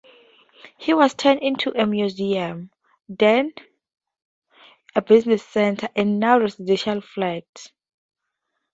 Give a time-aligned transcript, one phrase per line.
[0.79, 2.71] It was turned into a museum,
[3.07, 3.53] then
[4.95, 7.71] a business centre and now residential flats.